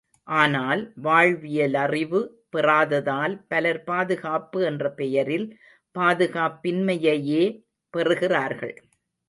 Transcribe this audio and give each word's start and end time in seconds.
ஆனால் 0.27 0.81
வாழ்வியலறிவு 1.03 2.21
பெறாததால் 2.51 3.35
பலர் 3.47 3.83
பாதுகாப்பு 3.83 4.59
என்ற 4.63 4.91
பெயரில் 4.91 5.47
பாதுகாப்பின்மையையே 5.95 7.43
பெறுகிறார்கள். 7.93 8.75